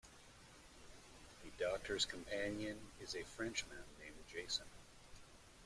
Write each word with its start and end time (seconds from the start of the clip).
The 1.43 1.51
Doctor's 1.63 2.05
companion 2.05 2.75
is 3.01 3.13
a 3.15 3.23
Frenchman 3.23 3.77
named 4.03 4.15
Jason. 4.27 4.65